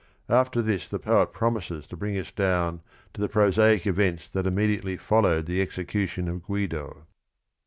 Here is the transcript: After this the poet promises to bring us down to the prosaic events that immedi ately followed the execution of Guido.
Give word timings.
After 0.29 0.63
this 0.63 0.89
the 0.89 0.97
poet 0.97 1.31
promises 1.31 1.85
to 1.85 1.95
bring 1.95 2.17
us 2.17 2.31
down 2.31 2.81
to 3.13 3.21
the 3.21 3.29
prosaic 3.29 3.85
events 3.85 4.31
that 4.31 4.47
immedi 4.47 4.81
ately 4.81 4.99
followed 4.99 5.45
the 5.45 5.61
execution 5.61 6.27
of 6.27 6.41
Guido. 6.41 7.05